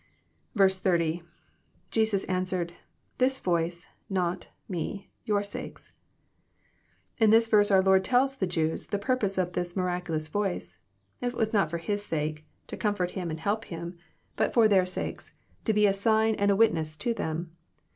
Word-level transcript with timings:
80.— 0.59 1.21
[Jesus 1.91 2.23
answered,.. 2.23 2.73
This 3.19 3.37
voice... 3.37 3.85
not... 4.09 4.47
me... 4.67 5.11
your 5.25 5.43
sakes."] 5.43 5.93
In 7.19 7.29
this 7.29 7.45
verse 7.45 7.69
our 7.69 7.83
Lord 7.83 8.03
tells 8.03 8.35
the 8.37 8.47
Jews 8.47 8.87
the 8.87 8.97
purpose 8.97 9.37
of 9.37 9.53
this 9.53 9.75
miraculous 9.75 10.27
voice. 10.27 10.79
It 11.21 11.35
was 11.35 11.53
not 11.53 11.69
for 11.69 11.77
His 11.77 12.03
sake,— 12.03 12.47
to 12.65 12.75
comfort 12.75 13.11
Him 13.11 13.29
and 13.29 13.39
help 13.39 13.65
Him 13.65 13.69
j 13.69 13.89
1 13.89 13.89
85S 13.89 13.93
EXFOBITOBT 13.93 14.37
THOUGHTS* 14.37 14.49
bnt 14.49 14.53
for 14.55 14.67
their 14.67 14.85
sakes,— 14.87 15.33
to 15.65 15.73
be 15.73 15.85
a 15.85 15.93
sign 15.93 16.33
and 16.33 16.49
a 16.49 16.55
witness 16.55 16.97
to 16.97 17.13
tbem. 17.13 17.49